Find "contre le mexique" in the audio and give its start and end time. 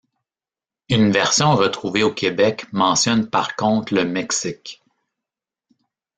3.55-4.81